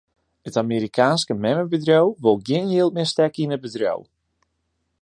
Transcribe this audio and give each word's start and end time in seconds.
It 0.47 0.55
Amerikaanske 0.63 1.33
memmebedriuw 1.43 2.09
wol 2.23 2.37
gjin 2.47 2.67
jild 2.73 2.93
mear 2.95 3.09
stekke 3.09 3.39
yn 3.43 3.55
it 3.55 3.61
bedriuw. 3.63 4.01